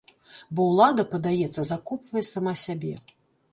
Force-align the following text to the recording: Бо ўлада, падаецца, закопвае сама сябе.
Бо 0.59 0.63
ўлада, 0.69 1.05
падаецца, 1.11 1.67
закопвае 1.73 2.25
сама 2.33 2.57
сябе. 2.65 2.99